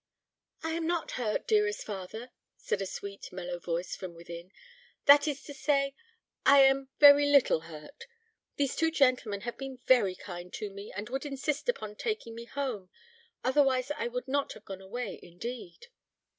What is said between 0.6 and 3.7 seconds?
"I am not hurt, dearest father," said a sweet mellow